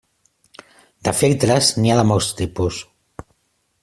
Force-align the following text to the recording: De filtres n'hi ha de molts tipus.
De 1.07 1.13
filtres 1.17 1.69
n'hi 1.83 1.93
ha 1.95 1.99
de 2.01 2.07
molts 2.13 2.31
tipus. 2.43 2.81